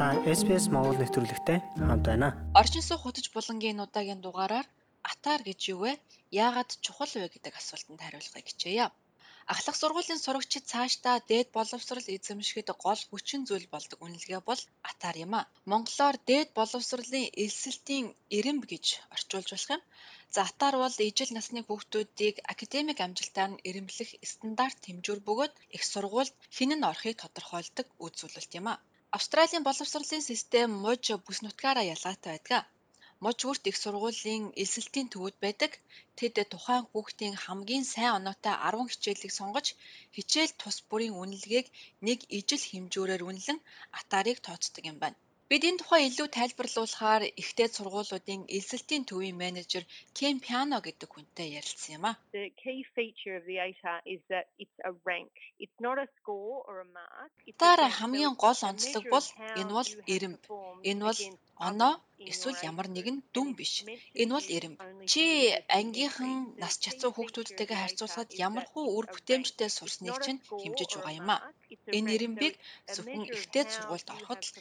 [0.00, 2.28] Та SPS Монгол нэвтрүүлэгтэй хамт байна.
[2.60, 4.64] Орчин суух хөтөж булангийн удаагийн дугаараар
[5.12, 5.92] атаар гэж юу вэ?
[6.44, 8.88] Яагаад чухал вэ гэдэг асуултанд хариулахыг хичээе.
[9.52, 15.32] Ахлах сургуулийн сурагчид цаашдаа дээд боловсрал эзэмшихэд гол хүчин зүйл болдог үнэлгээ бол атаар юм
[15.36, 15.48] а.
[15.70, 18.06] Монголоор дээд боловсролын элсэлтийн
[18.36, 19.82] эрэмб гэж орчуулж болох юм.
[20.34, 26.32] За атаар бол ижил насны хүүхдүүдийг академик амжилтаар нь эрэмблэх стандарт хэмжүүр бөгөөд их сургуульд
[26.64, 28.80] нь орохыг тодорхойлдог үзүүлэлт юм а.
[29.16, 32.62] Австралийн боловсролын систем муж бүс нутгаараа ялгаатай байдаг.
[33.24, 35.72] Муж бүрт их сургуулийн элсэлтийн төвүүд байдаг.
[36.18, 39.66] Тэд тухайн хүүхдийн хамгийн сайн оноотой 10 хичээлийг сонгож
[40.14, 41.66] хичээл тус бүрийн үнэлгээг
[42.06, 43.58] нэг ижил хэмжүүрээр үнэлэн
[43.98, 45.18] атаарыг тооцдог юм байна.
[45.50, 49.84] Бид энэ тухай илүү тайлбарлуулахаар ихтэй сургуулиудын элсэлтийн төвийн менежер
[50.18, 52.12] Кен Пиано гэдэг хүнтэй ярилцсан юм а.
[52.38, 55.34] The key feature of the ATAR is that it's a rank.
[55.62, 57.32] It's not a score or a mark.
[57.58, 57.98] Rank.
[57.98, 59.26] хамгийн гол онцлог бол
[59.60, 60.40] энэ бол эрэмб.
[60.90, 61.20] Энэ бол
[61.68, 61.94] оноо
[62.30, 63.74] эсвэл ямар нэгэн дүн биш.
[64.22, 64.74] Энэ бол only
[65.12, 65.24] Чи
[65.78, 66.32] ангийнхан
[66.62, 71.30] нас чацуу хүүхдүүдтэйгээ харьцуулахад ямар хуу үр бүтээмжтэй сурсныг чинь хэмжиж байгаа юм а.
[71.30, 71.44] mark.
[71.72, 72.54] It's a Энэ a
[72.94, 74.52] зөвхөн ихтэй сургуульд ороход л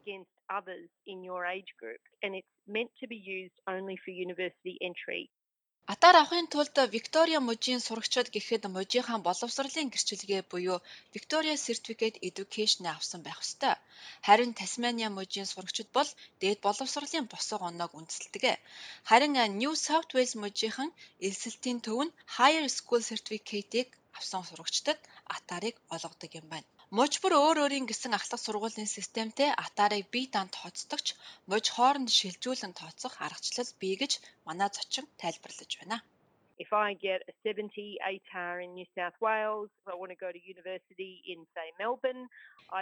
[0.00, 2.02] against others in your age group.
[2.22, 5.30] And it's meant to be used only for university entry.
[5.92, 10.78] Атаар авахын тулд Виктория мужийн сурагчид гэхэд мужийнхаа боловсролын гэрчилгээ буюу
[11.14, 13.74] Victoria Certificate Education авсан байх ёстой.
[14.26, 18.44] Харин Тасмания мужийн сурагчид бол дээд боловсролын босго оноог үндэслэдэг.
[19.08, 20.90] Харин New South Wales мужийнхан
[21.26, 24.98] элсэлтийн төв нь Higher School Certificate-ийг авсан сурагчдад
[25.36, 26.68] атаарыг олгодог юм байна.
[26.90, 31.06] Муж бүр өөр өөрийн гэсэн ахлах сургуулийн системтэй атаарыг бие даан тооцдогч
[31.50, 34.12] муж хооронд шилжүүлэн тооцох аргачлал бий гэж
[34.46, 35.96] манай зочин тайлбарлаж байна.
[36.56, 40.38] If I get a 70 ATAR in New South Wales, I want to go to
[40.38, 42.28] university in, say, Melbourne.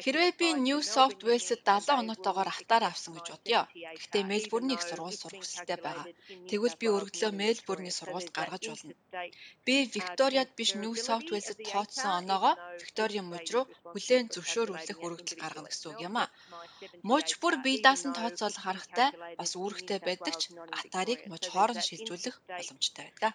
[0.04, 3.62] Хэрвээ би New South Wales-д and 70 they оноотойгоор accept авсан гэж бодъё.
[3.72, 6.06] 70 Гэхдээ Мельбурний их сургууль сурах хүсэлтэй байгаа.
[6.50, 8.92] Тэгвэл би in Мельбурний сургуульд гаргаж болно.
[9.66, 14.98] Би Викториад биш New South Wales-д тооцсон оноогоо Викторийн each муж state руу хүлээн зөвшөөрүүлэх
[15.04, 16.24] өргөлд гаргана гэсэн үг юм а.
[16.82, 19.98] Get my 70 Муж бүр бие даасан though тооцоол it's been харахтай calculated бас үүрэгтэй
[20.08, 21.30] байдаг ч Victoria.
[21.32, 23.32] муж хооронд шилжүүлэх боломжтой байдаг.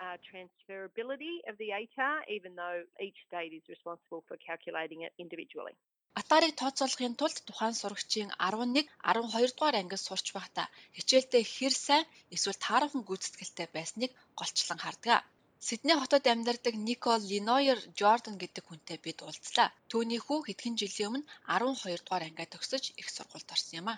[6.19, 12.63] Атаарыг тооцоолохын тулд тухайн сурагчийн 11, 12 дугаар ангид сурч байхдаа хичээлдээ хэр сайн эсвэл
[12.65, 15.21] таархан гүйцэтгэлтэй байсныг голчлон хардаг.
[15.59, 19.69] Сидней хотод амьдардаг Никол Линойер Жордан гэдэг хүнтэй бид уулзлаа.
[19.91, 23.95] Түүний хүү хэдхэн жилийн өмнө 12 дугаар ангиа төгсөж их сургуульд орсон юм а.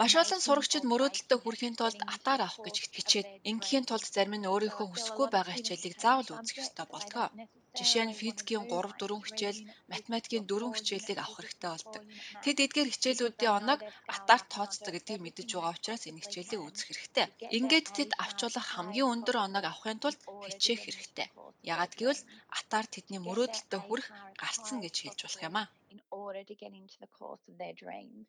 [0.00, 4.86] Маш олон сурагчид мөрөөдөлтөд хүрэхийн тулд атаар авах гэж their ингийн тулд зарим нь өөрийнхөө
[4.88, 7.28] хүсэхгүй байгаа хичээлийг заавал үзэх ёстой болдог.
[7.78, 9.60] Жишээ нь физикийн wanna do, 3 4 like three хичээл,
[9.92, 12.02] математикийн physics or 4 four хичээлийг авах хэрэгтэй болдог.
[12.44, 13.80] Тэд эдгээр хичээлүүдийн оноог
[14.14, 17.26] атаар тооцдог гэдгийг мэдэж байгаа учраас энэ хичээлийг үзэх хэрэгтэй.
[17.56, 21.28] Ингээд тэд авчулах as хамгийн өндөр оноог авахын тулд хичээх хэрэгтэй.
[21.72, 22.22] Ягаад гэвэл
[22.58, 24.08] атаар тэдний мөрөөдөлтөд хүрэх
[24.40, 25.64] гарцсан гэж хэлж болох юм а.
[25.92, 28.26] in order to get into the course of their dreams.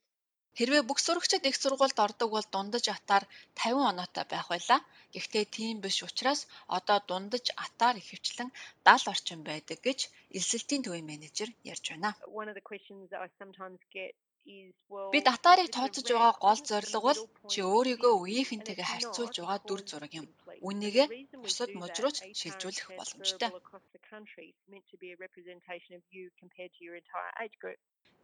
[0.58, 3.24] Хэрвээ бүх сурагчид их сургуульд ордог бол дундаж атаар
[3.58, 4.80] 50 оноотой байх байлаа.
[5.14, 6.42] Гэхдээ тийм биш учраас
[6.78, 8.50] одоо дундаж атаар ихэвчлэн
[8.86, 10.00] 70 орчим байдаг гэж
[10.38, 12.10] элсэлтийн төвийн менежер ярьж байна.
[12.42, 14.14] One of the questions I sometimes get
[14.46, 17.20] it's a тооцож байгаа гол зорилго бол
[17.52, 18.24] чи өөрийгөө 50?
[18.24, 20.28] үеийнхэнтэйгээ харьцуулж байгаа дүр зураг юм.
[20.64, 23.50] we бусад do муж that, руу ч ATAR is шилжүүлэх боломжтой.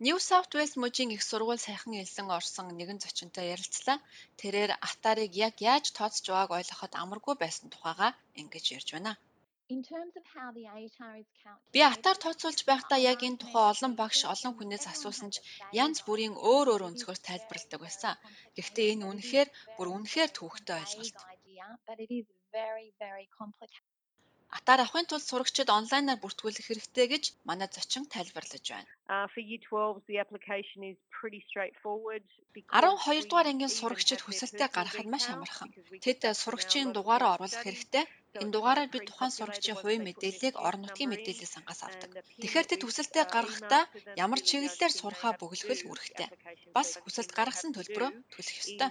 [0.06, 3.97] New South Wales мужийн их сургууль сайхан элсэн орсон нэгэн зочинтой ярилцлаа.
[4.40, 8.07] Тэрээр атаарыг яг яаж тооцож байгааг ойлгоход амаргүй байсан тухайга
[8.41, 9.12] ингэж ярьж байна.
[9.75, 11.28] In terms of how the ATAR is
[11.74, 15.35] Би атаар тооцоолж байхдаа яг энэ тухай олон багш олон хүнээс асуусан ч
[15.84, 18.16] янз бүрийн өөр өөр өнцгөөс тайлбарладаг байсан.
[18.57, 21.18] Гэхдээ энэ үнэхээр бүр үнэхээр төвөгтэй ойлголт.
[24.58, 28.90] Атаар авахын тулд сурагчид онлайнаар бүртгүүлэх хэрэгтэй гэж манай зочин тайлбарлаж байна.
[29.10, 32.24] Uh, for Year 12s, the application is pretty straightforward.
[32.54, 35.69] 12 дугаар ангийн сурагчид хүсэлтэд гаргахад маш амархан.
[36.06, 38.06] Тэд сурагчийн дугаараа оруулах хэрэгтэй.
[38.42, 42.10] Энэ дугаараар бид тухайн сурагчийн хувийн мэдээллийг орон нутгийн мэдээлэл сангаас авдаг.
[42.42, 43.84] Тэгэхээр тэд хүсэлтэд гаргахдаа
[44.25, 46.30] ямар чиглэлээр сурахаа бөглөх л үүрэгтэй.
[46.78, 48.90] Бас хүсэлт гаргасан төлбөрөө төлөх ёстой.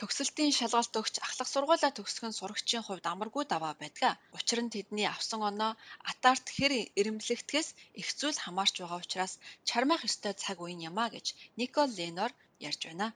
[0.00, 4.12] Төгсөлтийн шалгалт өгч ахлах сургуулаа төгсгөн сурагчийн хувьд амаргүй даваа байдаг.
[4.36, 5.72] Учир нь тэдний авсан оноо
[6.10, 7.68] атаарт хэр эрэмблэгдэхээс
[8.00, 9.32] их зүйл хамаарч байгаа учраас
[9.68, 11.26] чармаах ёстой цаг үеийн юмаа гэж
[11.60, 12.32] Никол Ленор
[12.68, 13.08] ярьж байна.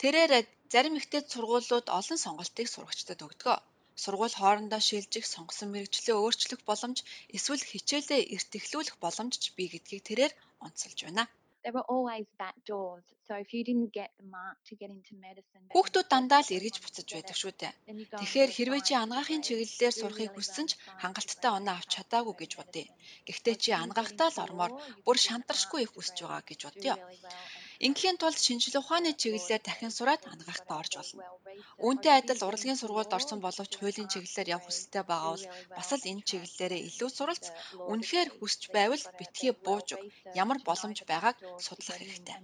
[0.00, 0.32] Тэрээр
[0.72, 3.56] зарим ихтэй сургуулиуд олон сонголтыг сурагчдад өгдөг.
[4.02, 6.98] сургууль хоорондоо шилжих, сонгосон мэрэгчлээ өөрчлөх боломж,
[7.36, 10.32] эсвэл хичээлээ эрт эхлүүлэх боломж ч бий гэдгийг тэрээр
[10.66, 11.24] онцолж байна.
[11.66, 13.02] There were always back doors.
[13.26, 16.76] So if you didn't get the mark to get into medicine, Хүүхдүүд дандаа л эргэж
[16.78, 17.74] буцаж байдаг шүү дээ.
[18.22, 20.72] Тэгэхээр хэрвээ чи grade, чиглэлээр сурахыг хүссэн ч
[21.02, 22.86] хангалттай оноо авч чадаагүй гэж бодъё.
[23.26, 24.72] Гэхдээ чи анагаахтаа л ормоор
[25.02, 26.94] бүр шантаршгүй их grade, байгаа гэж бодъё.
[27.84, 31.24] Ингээхийн тулд шинжлэх ухааны чиглэлээр дахин сураад gotta орж болно.
[31.86, 35.44] Үүнтэй адил урлагийн сургуульд орсон боловч хуулийн чиглэлээр явах хүсэлтэй байгаа бол
[35.76, 37.44] бас л энэ чиглэлээрээ илүү суралц
[37.92, 42.36] үнэхээр хүсч байвал битгий бууж researched, ямар боломж байгааг судлах хэрэгтэй.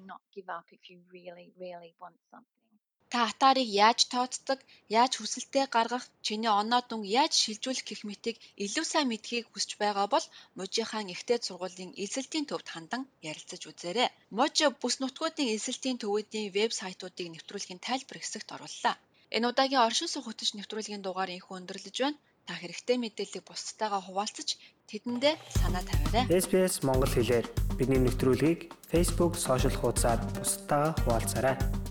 [3.13, 8.85] Та атаарыг яаж тооцдог, яаж хүсэлтээ гаргах, чиний оноо дүнг яаж шилжүүлэх гэх мэтийг илүү
[8.89, 10.25] сайн мэдхийг хүсэж байгаа бол
[10.57, 14.09] Мужийн ихтэй сургуулийн эсэлтийн төвд хандан ярилцаж үзээрэй.
[14.33, 18.97] Муж бүс нутгуудын эсэлтийн төвүүдийн веб сайтуудыг нэвтрүүлгийн тайлбар хэсэгт орууллаа.
[19.37, 22.17] Энэ удаагийн оршин хөтөч нэвтрүүлгийн дугаар инхүү өндөрлөж байна.
[22.49, 24.49] Та хэрэгтэй мэдээллийг бусдтайгаа хуваалцаж
[24.89, 26.25] тэдэндээ санаа тавиарай.
[26.33, 28.61] SPS Монгол хэлээр бидний нэвтрүүлгийг
[28.93, 31.82] Facebook сошиал хуудасаар бусдаа хуваалцаарай.